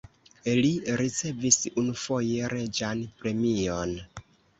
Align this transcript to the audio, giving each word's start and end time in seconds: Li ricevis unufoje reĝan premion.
Li 0.59 0.69
ricevis 1.01 1.57
unufoje 1.81 2.47
reĝan 2.53 3.05
premion. 3.21 3.95